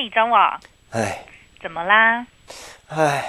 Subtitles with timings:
[0.00, 0.60] 嘿，张网，
[0.90, 1.26] 哎，
[1.60, 2.24] 怎么啦？
[2.86, 3.24] 哎，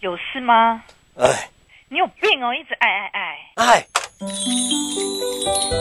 [0.00, 0.82] 有事吗？
[1.18, 1.50] 哎，
[1.90, 3.38] 你有病哦，一直爱爱爱。
[3.56, 3.86] 哎，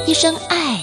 [0.06, 0.82] 一声爱，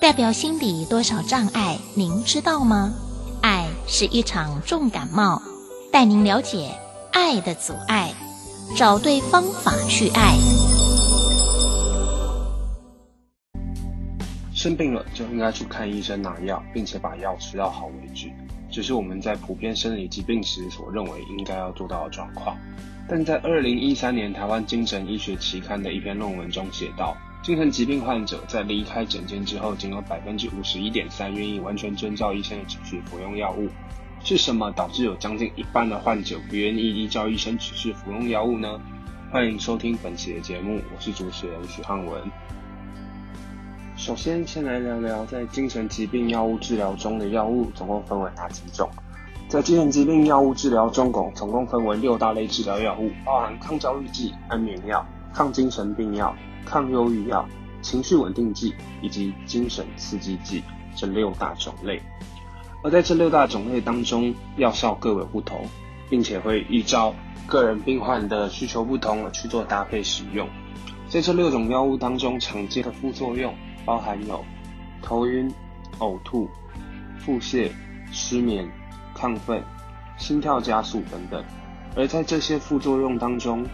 [0.00, 1.76] 代表心里多少障碍？
[1.94, 2.94] 您知道吗？
[3.42, 5.42] 爱是一场重感冒，
[5.92, 6.70] 带您了解
[7.12, 8.14] 爱的阻碍，
[8.78, 10.38] 找对方法去爱。
[14.54, 18.30] 生病了就应该去看医生拿药，并且把药吃到好为止，
[18.70, 22.56] 这是我们在普遍生理疾病时所认为应该要做到的状况。
[23.08, 33.68] 但在二零一三年台湾精神医学期刊的一篇论文中写道，精神疾病患者在离开诊间之后，仅有百分之五十一点三愿意完全遵照医生的指示服用药物。
[34.22, 38.80] 是什么导致有将近一半的患者不愿意依照医生指示服用药物呢？
[39.32, 42.22] 欢迎收听本期的节目，我是主持人许汉文。
[44.00, 48.88] 首先，先来聊聊在精神疾病药物治疗中的药物总共分为哪几种。
[49.46, 57.46] 在精神疾病药物治疗中，共总共分为六大类治疗药物，包含抗焦虑剂、安眠药、抗精神病药、抗忧郁药、
[57.82, 60.62] 情绪稳定剂以及精神刺激剂
[60.96, 62.00] 这六大种类。
[62.82, 65.60] 而在这六大种类当中，药效各有不同，
[66.08, 67.14] 并且会依照
[67.46, 70.48] 个人病患的需求不同而去做搭配使用。
[71.06, 73.54] 在这六种药物当中，常见的副作用。
[73.84, 74.44] 包含有
[75.02, 75.52] 头晕、
[75.98, 76.48] 呕吐、
[77.18, 77.70] 腹泻、
[78.12, 78.68] 失眠、
[79.14, 79.62] 亢奋、
[80.16, 81.44] 心跳加速等等。
[81.96, 83.66] 而在这些副作用当中，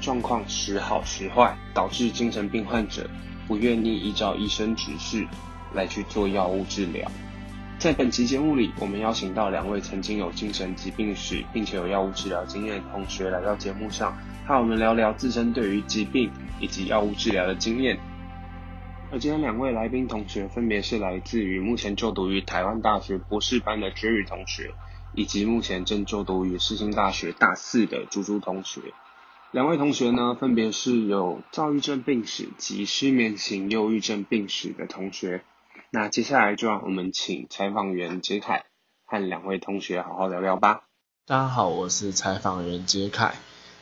[0.00, 3.08] 状况时好时坏，导致精神病患者
[3.46, 5.26] 不愿意依照医生指示
[5.74, 7.10] 来去做药物治疗。
[7.78, 17.98] 在本期节目里，我们邀请到两位曾经有精神疾病史，并且有药物治疗经验的同学来到节目上，和我们聊聊自身对于疾病以及药物治疗的经验。
[19.12, 24.72] 而今天两位来宾同学分别是来自于目前就读于台湾大学博士班的 Jerry 同学，
[25.14, 28.80] 以及目前正就读于世新大学大四的朱朱同学。
[29.50, 35.42] 两位同学呢，分别是有躁郁症病史及失眠型忧郁症病史的同学。
[35.90, 38.66] 那接下来就让我们请采访员杰凯
[39.06, 40.84] 和两位同学好好聊聊吧。
[41.26, 43.34] 大家好，我是采访员杰凯。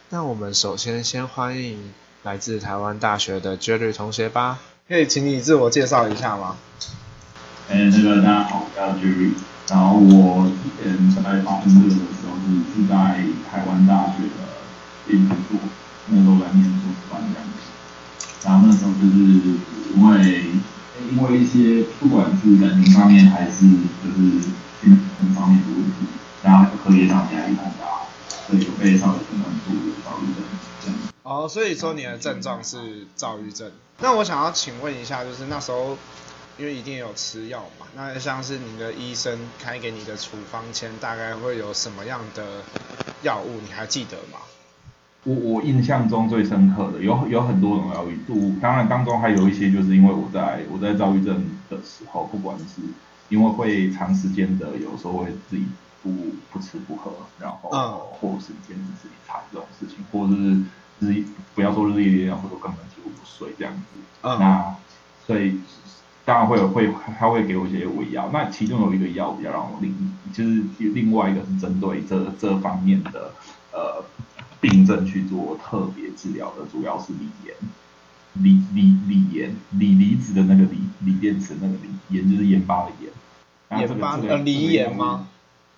[0.09, 1.93] 那我们首先先欢迎
[2.23, 4.59] 来自台湾大学的 Jerry 同学吧。
[4.89, 6.57] 可以请你自我介绍一下吗？
[7.69, 9.33] 哎、这个大家好，我叫 Jerry，
[9.69, 12.97] 然后我之前在发生这个的时候是是在
[13.51, 15.61] 台湾大学的研究所，
[16.07, 17.69] 那时候在念硕士班这样子，
[18.49, 19.61] 然后那时候就是
[19.93, 20.47] 因为
[21.13, 24.41] 因为一些不管是感情方面还是就是
[24.81, 26.09] 精神方面的问题，
[26.43, 28.09] 然后课业上压力很大，
[28.47, 30.43] 所以就被稍微诊断出躁郁症
[30.81, 31.13] 这样子。
[31.29, 33.71] 哦，所以说你的症状是躁郁症。
[34.01, 35.99] 那我想要请问一下，就是那时候
[36.57, 42.63] 因为一定有吃药嘛，那像是你的医生开给你的处方签，大概会有什么样的
[43.23, 43.61] 药物？
[43.63, 44.39] 你还记得吗？
[45.25, 52.81] 我我印象中最深刻的有有很多种药物，当然当中还有一些就是因为我在我在躁郁症的时候，不管是
[53.29, 55.67] 因为会长时间的，有时候会自己
[56.03, 56.11] 不
[56.51, 60.63] 不吃不喝，然后或是坚持自己惨这种事情，或者是
[61.01, 62.79] 日不要说日夜连，或者根本。
[62.99, 64.75] 就不睡这样子，嗯、那
[65.25, 65.61] 所以
[66.25, 69.95] 当然会有会他会给我一些胃药，那其中有一个药比较让我另
[70.35, 73.33] 就是另外一个是针对这这方面的
[73.73, 74.05] 呃
[74.61, 77.55] 病症去做特别治疗的，主要是锂盐，
[78.35, 85.29] 锂锂锂盐锂离子的那个锂锂电池那个锂盐就是盐巴的盐，盐巴呃锂盐吗？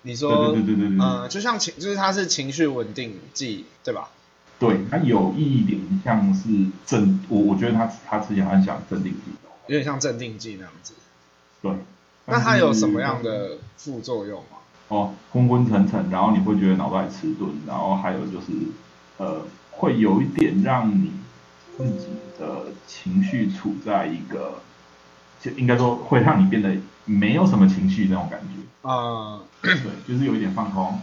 [0.01, 4.09] 你说对对对对对嗯，就像情就是它是情绪稳定剂对吧？
[4.61, 6.47] 对，它有一点像是
[6.85, 9.31] 镇，我我觉得它它吃起来很像镇定剂，
[9.65, 10.93] 有点像镇定剂那样子。
[11.63, 11.71] 对，
[12.27, 14.57] 那它有什么样的副作用吗？
[14.89, 18.51] 哦，昏昏沉沉，然后你会觉得脑袋迟钝，然后还有就是
[19.17, 21.11] 呃，会有一点让你
[21.75, 22.05] 自己
[22.37, 24.61] 的情绪处在一个，
[25.41, 26.71] 就应该说会让你变得
[27.05, 28.87] 没有什么情绪那种感觉。
[28.87, 29.75] 啊、呃，对，
[30.07, 30.99] 就是有一点放空，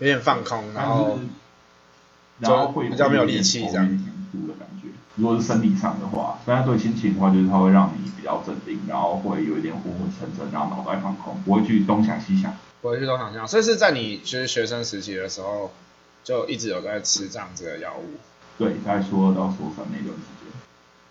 [0.00, 1.16] 有点放空，然后。
[2.40, 4.04] 然后会比较没有力气这样子
[4.46, 4.88] 的感觉。
[5.16, 12.56] 如果是生理上的话，但是对心情的话，就是它会让你比较镇定，然后会有一点昏昏沉沉，然后脑袋放空，不会去东想西想。
[12.80, 13.48] 不会去东想西想。
[13.48, 15.72] 所以是在你就是学生时期的时候，
[16.22, 18.04] 就一直有在吃这样子的药物。
[18.56, 20.52] 对，在说二到说三那段时间。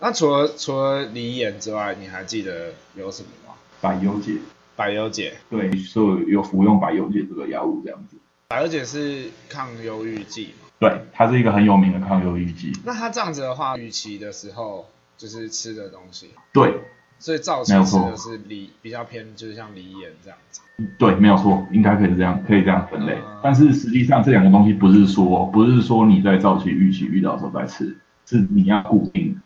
[0.00, 3.54] 那除了除了锂盐之外，你还记得有什么吗？
[3.80, 4.38] 百忧解。
[4.76, 5.36] 百忧解。
[5.50, 8.16] 对，所以有服用百忧解这个药物这样子。
[8.48, 10.67] 百忧解是抗忧郁剂吗？
[10.78, 12.72] 对，它是一个很有名的抗忧郁剂。
[12.84, 14.86] 那它这样子的话，预期的时候
[15.16, 16.30] 就是吃的东西。
[16.52, 16.74] 对，
[17.18, 20.60] 所以早期吃的是梨，比较偏就是像梨盐这样子。
[20.96, 23.14] 对，没有错，应该可以这样，可以这样分类。
[23.14, 29.36] 嗯、但是实际上这两个东西不是说，不是说你在早期预期遇到的时候再吃，是你要固定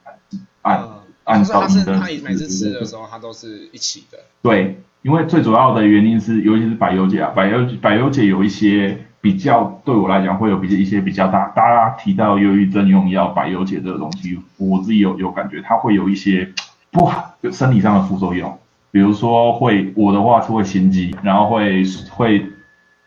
[0.61, 1.99] 按、嗯、按照你的。
[1.99, 4.19] 他每次吃的时候，它都是一起的。
[4.43, 11.47] 对，因为最主要的原因是，尤其是百忧解啊，百忧百忧解有一些比较，对我来讲会有比一些比较大。
[11.51, 16.53] 大家提到忧郁症用药百忧解这个东西，我自己有有感觉，它会有一些
[16.91, 18.59] 不好，就生理上的副作用。
[18.91, 22.45] 比如说会，我的话是会心悸，然后会会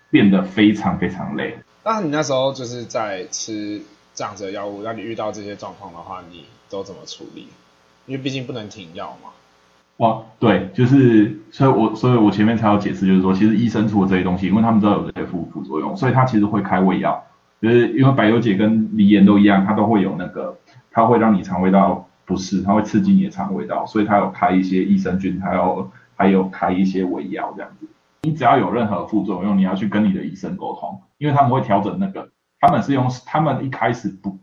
[0.09, 1.57] 变得非常非常累。
[1.83, 3.81] 那你那时候就是在吃
[4.13, 7.49] 这样子的药物，让你遇到这些状况的话，你都怎么处理？
[8.05, 9.31] 因为毕竟不能停药嘛。
[9.97, 17.23] 哇，对，就是，所以我所以我前面才有解释，就是说，其实医生出的这些东西，因为他们知道有这些副副作用，所以他其实会开胃药，
[17.61, 20.57] 就是因为百忧解跟梨盐都一样，它都会有那个，
[20.91, 22.07] 它会让你肠胃道。
[22.27, 27.87] 不适，它会刺激你的肠胃道，所以它有开一些益生菌，还有还有开一些胃药这样子。
[28.23, 32.27] 你只要有任何副作用，你要去跟你的医生沟通，因为他们会调整那个。
[32.59, 34.39] 他们是用他们一开始不，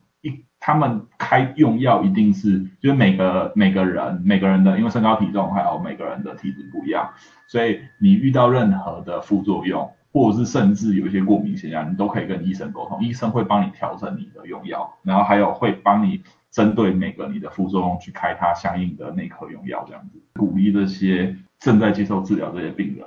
[0.64, 7.10] 他们开用药一定是就是每个每个人每个人的，因为身高体重还有每个人的体质不一样，
[7.48, 16.22] 所以你遇到任何的副作用，或者是甚至有一些过敏现象，你都可以跟医生沟通，医生会帮你调整你的用药，然后还有会帮你。
[16.52, 23.06] 针对每个你的副作用去开他相应的内科用药，这样子鼓励这些正在接受治疗这些病人，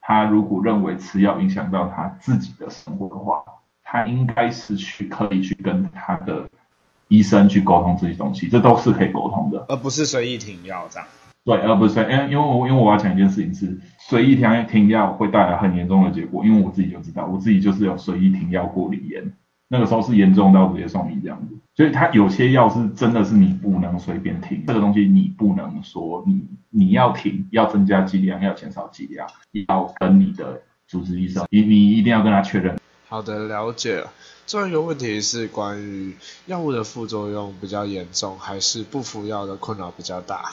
[0.00, 3.42] 他如果认为吃药影响到他自己的生活的话，
[3.82, 6.48] 他应该是去可以去跟他的
[7.08, 11.08] 医生去沟通这些东西，这都是可以沟通的，而不是随意停药这样。
[11.44, 19.32] 对，而不是因为因为我因为我要讲一件事情是随意停停药会带来很严重的结果，因为我自己就知道，我自己就是有随意停药过梨盐。
[19.68, 29.26] 那个时候是严重到直接送医这样子，所以它有些药是真的是你不能随便停，这个东西你不能说你你要停，要增加剂量，要减少剂量，
[29.66, 32.76] 要跟你的主治医生，你你一定要跟他确认。
[33.08, 34.12] 好的，了解了。
[34.46, 36.16] 最后一个问题是关于
[36.46, 40.50] 药物的副作用比较严重，还是不服药的困扰比较大？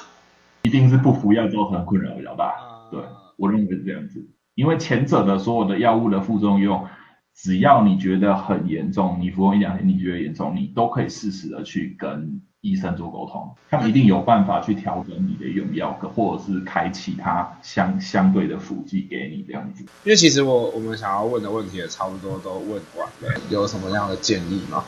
[0.64, 2.54] 一定是不服药造成的困扰比较大。
[2.92, 3.02] 对，
[3.38, 4.24] 我认为是这样子，
[4.56, 6.88] 因为前者的所有的药物的副作用。
[7.36, 19.84] 只要你觉得很严重，你服用一两天你觉得严重，你都可以适时的去跟医生做沟通，他们一定有办法去调整你的用药，或者是开其他相相对的辅剂给你这样子。
[20.06, 24.84] 因为其实我我们想要问的问题也差不多都问完了，有什么样的建议吗？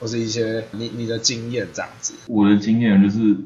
[0.00, 2.14] 或是一些你你的经验这样子？
[2.26, 3.36] 我的经验就是，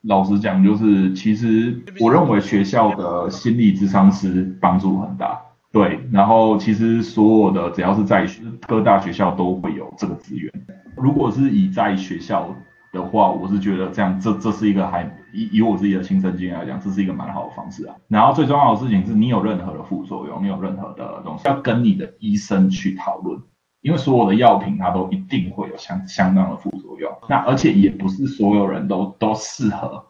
[0.00, 5.42] 老实讲，就是其实我认为学校的心理咨商师帮助很大。
[5.70, 8.26] 对，然后其实所有的只要是在
[8.66, 10.50] 各大学校都会有这个资源。
[10.96, 12.48] 如果是以在学校
[12.92, 17.94] 的话，我是觉得这样，这这是一个还以以我自己的亲身经验来讲，这是一个蛮好的方式啊。
[18.08, 23.38] 然后最重要的事情是你有任何的副作用，你有任何的东西要跟你的医生去讨论，
[23.82, 27.12] 因为所有的药品它都一定会有相相当的副作用。
[27.28, 30.02] 那而且也不是所有人都都适合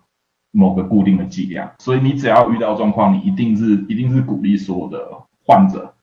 [0.53, 5.05] 某个固定的剂量，所以你只要遇到状况，你一定是一定是鼓励所有的。
[5.49, 5.95] 患者，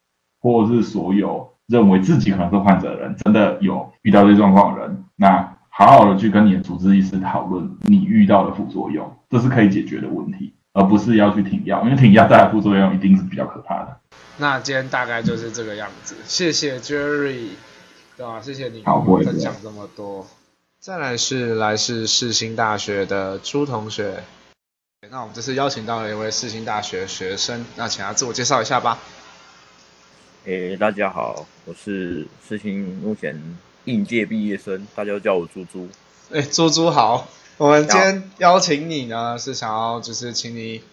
[0.41, 13.99] 或者是所有认为自己可能是患者的人，真的有遇到这状况的人，那好好的去跟你的主治医师讨论你遇到的副作用，这是可以解决的问题，而不是要去停药，因为停药带来副作用一定是比较可怕的。
[14.37, 17.49] 那今天大概就是这个样子，谢谢 Jerry，
[18.17, 18.41] 对吧？
[18.41, 18.81] 谢谢你
[19.23, 20.25] 分享这么多。
[20.79, 24.23] 再来是来自世新大学的朱同学，
[25.09, 28.99] 那我们这次邀请到了一位世新大学学生，那请他自我介绍一下吧。
[30.45, 35.89] 诶、欸，大家好，我是世新目前应届毕业生，大家都叫我猪猪。
[36.29, 40.83] 诶，猪猪好，我们今天邀请你呢，是想要就是请你，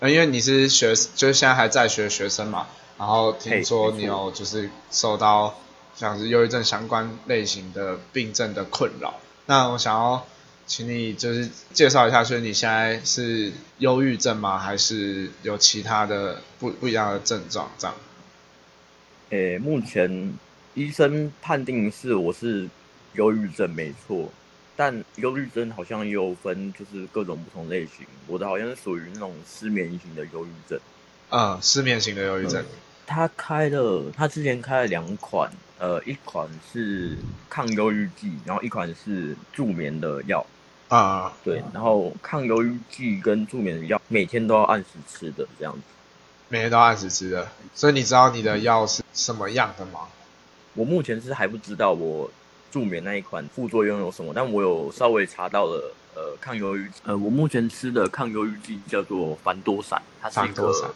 [0.00, 2.66] 呃，因为你是学，就是现在还在学学生嘛，
[2.98, 5.54] 然后听说你有就是受到
[5.94, 10.26] 像是忧郁症相关类型的病症的困扰，那我想要
[10.66, 14.58] 请你就是介绍一下，所以你现在是忧郁症吗？
[14.58, 17.94] 还是有其他的不不一样的症状这样？
[19.30, 20.32] 诶，目前
[20.74, 22.68] 医生判定是我是
[23.14, 24.28] 忧郁症没错，
[24.76, 28.04] 但忧郁症好像也有分，就是各种不同类型。
[28.26, 30.78] 我的好像是属于那种失眠型的忧郁症。
[31.28, 32.64] 啊、嗯，失眠型的忧郁症。
[33.06, 37.16] 他开了，他之前开了两款，呃，一款是
[37.48, 40.44] 抗忧郁剂，然后一款是助眠的药。
[40.88, 45.80] 啊，对，然后抗忧郁剂跟助眠的药每天都要按时吃的这样子。
[46.52, 50.00] 每天都按时吃的，所以你知道你的药是什么样的吗？
[50.74, 52.28] 我目前是还不知道我
[52.72, 60.92] 助眠那一款副作用有什么，但我有稍微查到了呃抗忧郁，呃我目前吃的抗忧郁剂叫做凡多散，它是一个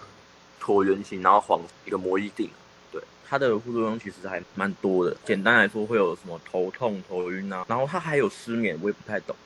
[0.61, 2.51] 椭圆形，然后黄一个魔衣定。
[2.91, 5.17] 对，它的副作用其实还蛮多的。
[5.25, 9.37] 简单来说，会有什么头痛、头晕啊，然后它还有失眠，我也不太懂。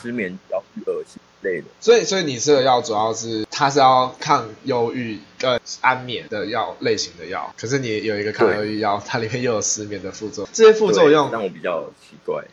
[0.00, 1.66] 失眠、比较、恶心类的。
[1.80, 10.50] 所以，所以你吃的药主要是它是要抗忧郁跟安眠的药类型的药，可是你有一个抗忧郁药，它里面又有失眠的副作用。
[10.52, 12.44] 这些副作用让我比较奇怪。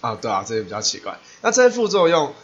[0.00, 1.18] 啊，对啊，这些比较奇怪。
[1.40, 2.34] 那这些副作用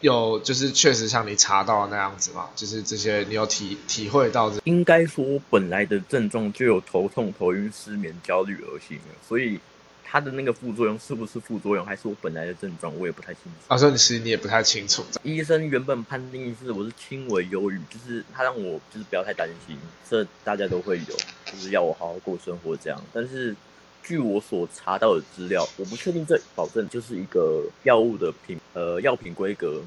[0.00, 2.48] 有就是确实像你查到的那样子吗？
[2.56, 4.52] 就是这些你有体体会到？
[4.64, 9.60] 应该说本来的症状就有头痛、头晕、失眠、焦虑、恶心，所以。
[10.06, 13.74] 它的那个副作用是不是副作用，还是我本来的症状，我也不太清楚。
[13.74, 15.04] 啊，所以其实你也不太清楚。
[15.24, 19.76] 医生原本判定是我是轻微忧郁，就是他让我就是不要太担心，
[20.08, 23.02] 这大家都会有，就是要我好好过生活这样。
[23.12, 23.56] 但是
[24.04, 29.82] 据我所查到的资料，我不确定这保证就是一个药物的品呃药品规格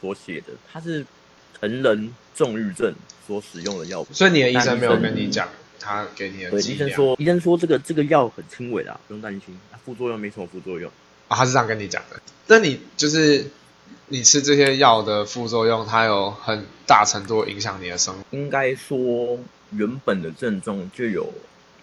[0.00, 1.04] 所写的，它是
[1.58, 2.94] 成人重郁症
[3.26, 4.14] 所使用的药品。
[4.14, 5.48] 所以你的医生没有跟你讲。
[5.80, 10.90] 他给你的对医生说，医生说这个这个药很轻微的，不用担心，副作用没什么副作用
[11.28, 12.20] 啊，他是这样跟你讲的。
[12.46, 13.44] 那你就是
[14.08, 18.20] 你吃这些药的副作用，它有很大程度影响你的生活。
[18.30, 19.38] 应该说，
[19.70, 21.28] 原本的症状就有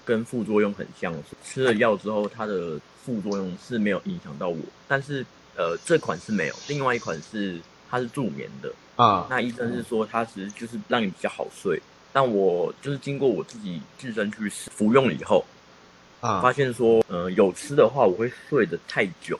[0.05, 4.57] 跟副作用很像，吃了药之后，它的副作用是没有影响到我，
[4.87, 7.59] 但是呃，这款是没有，另外一款是
[7.89, 9.27] 它是助眠的啊。
[9.29, 11.81] 那医生是说，它其实就是让你比较好睡。
[12.13, 15.43] 但我就是经过我自己自身去服用了以后，
[16.21, 19.39] 啊，发现说，呃，有吃的话，我会睡得太久，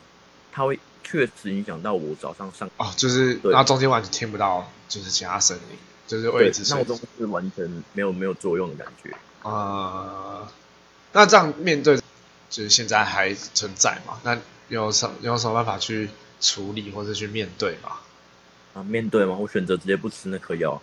[0.52, 5.78] 它会确实影响到我早上上哦，就是那中间完全听不到，就是其他声音，
[6.08, 9.12] 就是位置闹钟是完全没有没有作用的感觉
[9.44, 10.48] 啊、呃。
[11.12, 11.96] 那这样面对，
[12.50, 14.20] 就是现在还存在嘛？
[14.24, 14.36] 那
[14.68, 16.10] 有什有什么办法去
[16.42, 17.92] 处理或者去面对吗？
[18.74, 19.36] 啊，面对吗？
[19.40, 20.82] 我选择直接不吃那颗药。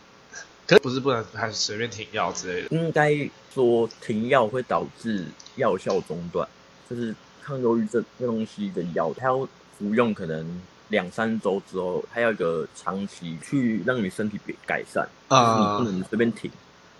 [0.78, 2.68] 不是不能还随便停药之类的。
[2.76, 3.14] 应该
[3.52, 6.48] 说停药会导致药效中断，
[6.88, 9.38] 就是抗忧郁这这东西的药，它要
[9.78, 16.50] 服用可能两三周之后，它要一个长期去让你身体改善，就是你不能随便停。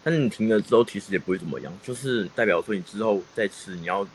[0.03, 4.07] 但是你停了之后，其实也不会怎么样，就是代表说你之后再吃，你要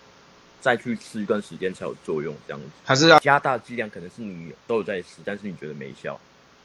[0.60, 2.68] 再去吃一段时间才有作用，这样子。
[2.84, 6.20] 还是要加大剂量，可能是你都有在吃，但是你觉得没效。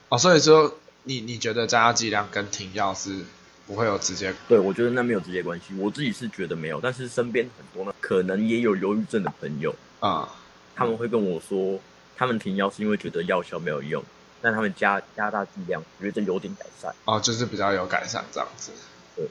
[0.08, 0.74] 哦，所以说。
[1.04, 3.20] 你你觉得加剂量跟停药是
[3.66, 4.34] 不会有直接？
[4.48, 5.74] 对，我觉得那没有直接关系。
[5.78, 10.28] 我自己是觉得没有，但是身边很多呢，可能也有忧郁症的朋友啊，
[10.76, 11.80] 他们会跟我说，
[12.16, 14.04] 他们停药是因为觉得药效没有用，
[14.42, 16.94] 但他们加加大剂量，觉得有点改善。
[17.06, 18.72] 哦，就是比较有改善这样子。
[19.16, 19.26] 对，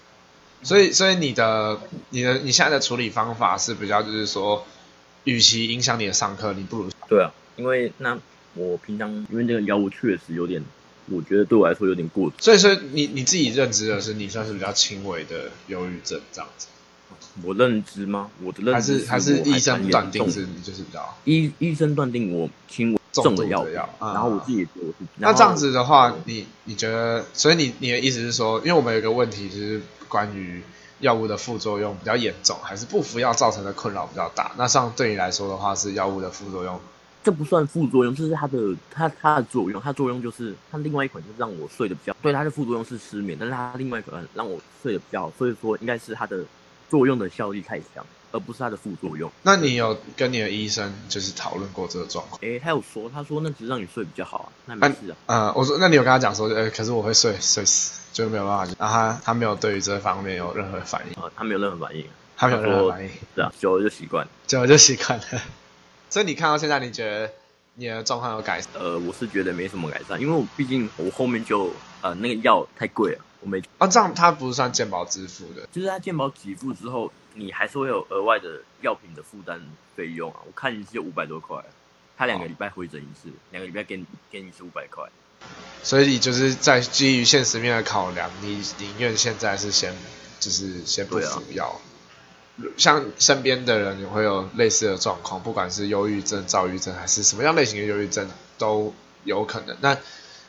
[0.63, 4.65] 所以所以你的你的你现在的处理方法是比较就是说，
[5.25, 8.17] 与其影响你的上课，你不如对啊，因为那
[8.55, 10.63] 我平常因为这个药物确实有点。
[11.11, 16.67] 我觉得对我来说有点过，所以说你你自己认知的是你算是比较轻微的忧郁症这样子。
[17.43, 18.29] 我认知吗？
[18.43, 23.65] 我的认知还是还是医生断定是就是比较医医生断定我轻微重的药，
[23.99, 25.05] 然后我自己也觉得我是。
[25.17, 27.23] 那这样子的话，你你觉得？
[27.33, 30.61] 所以你你的意思是说，因为我们有一个问题就是关于
[30.99, 34.51] 药物的副作用比较严重，还是不服药造成的困扰比较大？
[34.57, 36.79] 那像对你来说的话，是药物的副作用。
[37.23, 38.57] 这不算副作用，这是它的
[38.89, 39.81] 它它的作用。
[39.81, 42.15] 它作用就是它另外一款就是让我睡得比较。
[42.21, 45.33] 对，它的副作用是失眠，但是它另外一款让我睡得比较好。
[45.37, 46.43] 所以说应该是它的
[46.89, 49.29] 作用的效力太强，而不是它的副作用。
[49.43, 52.39] 那你有跟你的医生就是讨论过这个状况？
[52.41, 55.17] 诶，他有说，他说那只是让你睡比较好啊，那没事啊。
[55.25, 58.73] 嗯、呃，我说那你有跟他讲说，呃，可是我会睡睡死，就没有办法。
[58.79, 61.21] 然后他他没有对于这方面有任何反应。
[61.21, 62.05] 呃，他没有任何反应，
[62.37, 63.09] 他没有任何反应。
[63.35, 65.25] 是啊，久了就习惯，久了就习惯了。
[66.09, 67.31] 所以你看到现在，你觉得
[67.75, 68.71] 你的状况有改善？
[68.73, 79.61] 呃，我是觉得没什么改善，因为我毕竟我后面就呃那个药太贵了，我没啊，这样它不是算健保支付的，就是它健保给付之后，你还是会有额外的药品的负担
[79.95, 80.39] 费用啊。
[80.45, 81.63] 我看一次就五百多块，
[82.17, 85.07] 他两个礼拜回诊一次，两、哦、个礼拜给你给你一次五百块。
[85.83, 89.95] 所以就是在基于现实面的考量，你宁愿现在是先
[90.39, 91.79] 就是先不服药。
[92.77, 99.77] 像身边的人也会有类似的状况，不管是忧郁症、躁郁症，还是什么样类型的忧郁症，都有可能。
[99.81, 99.97] 那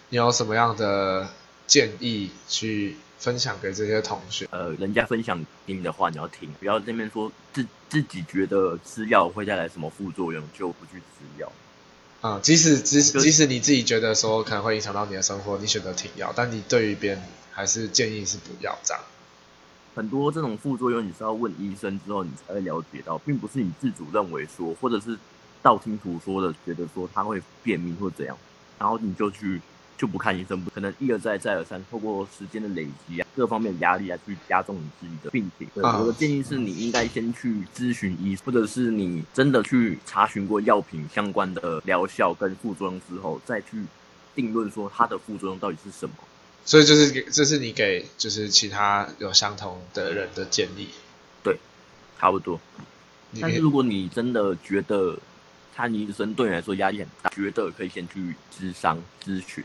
[0.09, 1.29] 你有什么样的
[1.67, 4.49] 建议去分享给这些同学？
[4.51, 11.53] 呃，人家分享给你的话，你要听，不要这边说自自己觉得吃药会带来什么副作用，就不去吃药。
[12.21, 19.03] 啊、嗯，即使即使即使你自己觉得说可能会影响到你的生活，你选择停药，但你对于别人还是建议是不要这样。
[19.95, 25.19] 很多这种副作用，你是要问医生之后，你才会了解到，并不是你自主认为说，或者是
[25.63, 28.37] 道听途说的觉得说他会便秘或怎样。
[28.79, 29.61] 然后你就去
[29.99, 35.69] 就不看医生，不可能一而再再而三，透过时间的累积啊，各方面的压力啊去加重你自己的病情。
[35.75, 43.85] 对，我的建议是你应该先去咨询医生，或者是你真的去查询过药品相关的疗效跟副作用之后，再去
[44.35, 46.15] 定论说它的副作用到底是什么。
[46.65, 50.89] 所以就是给，这是你给就是其他有相同的人的建议，
[51.43, 51.57] 对，
[52.19, 52.61] 差不多。
[53.41, 55.19] 但是如果你真的觉得
[55.75, 59.65] 看医生对你来说压力很大，觉得可以先去咨商咨询。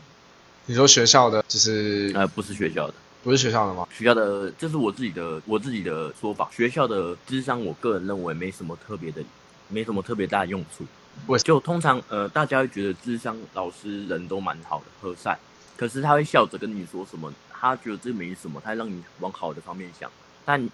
[0.64, 3.86] 你说学校的就是呃，不是学校的，不是学校的吗？
[3.92, 6.48] 学校的这是我自己的我自己的说法。
[6.52, 9.22] 学校的智商，我个人认为没什么特别的，
[9.68, 10.84] 没什么特别大的用处。
[11.26, 15.38] 我就通常呃，大家会觉得智商老师人都蛮好的，和善。
[15.76, 20.10] 可是他会笑着跟你说什么，他觉得这没什么，他让你往好的方面想。
[20.44, 20.68] 但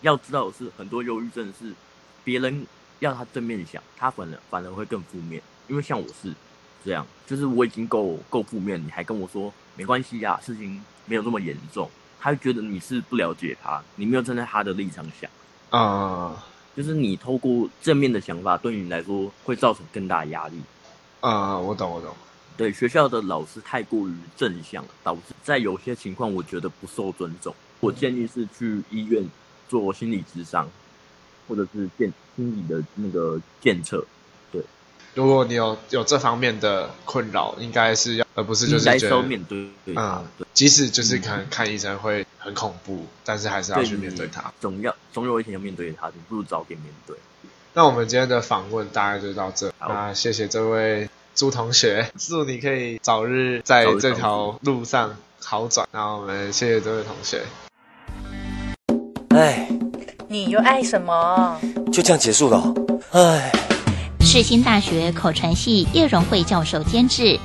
[0.00, 1.72] 要知道的是，很多忧郁症是
[2.24, 2.66] 别人
[3.00, 5.42] 要他正面想，他反而反而会更负面。
[5.68, 6.34] 因为像我是
[6.84, 11.88] 这样，就是我已经够够负面，你还跟我说没关系呀，事情没有那么严重，
[12.20, 15.30] 他会觉得你是不了解他，你没有站在他的立场想。
[15.70, 20.60] 啊、uh...，就是你透过正面的想法，对你来说会造成更大压力。
[21.20, 22.14] 啊、uh...，我懂，我懂。
[22.56, 27.54] 对学校的老师太过于正向，导致在有些情况我觉得不受尊重。
[27.80, 29.28] 我建议是去医院
[29.68, 30.68] 做心理咨商，
[31.48, 34.04] 或者是健心理的那个检测。
[34.52, 34.62] 对，
[35.14, 44.52] 如果你有有这方面的困扰，应该是要而不是就是觉得面对对嗯对，即使就是可能看医生会很恐怖，但是还是要去面对它。
[44.60, 47.16] 总要总有一天要面对它，你不如早点面对。
[47.74, 51.08] 那我们今天的访问大概就到这，那谢谢这位。
[51.34, 55.88] 朱同学，祝你可以早日在这条路上好转。
[55.90, 57.42] 那我们谢谢这位同学。
[59.30, 59.66] 哎，
[60.28, 61.58] 你又爱什么？
[61.90, 62.74] 就这样结束了。
[63.12, 63.50] 哎，
[64.20, 67.38] 世新大学口传系叶荣惠教授监制，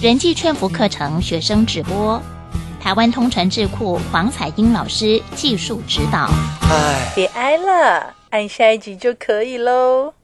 [0.00, 2.20] 人际劝服课程学生直播，
[2.80, 6.30] 台湾通传智库黄彩英老师技术指导。
[6.70, 10.14] 哎，别挨了，按下一集就可以喽。